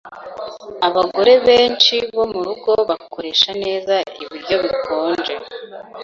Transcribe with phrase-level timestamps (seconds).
[0.87, 5.33] Abagore benshi bo murugo bakoresha neza ibiryo bikonje.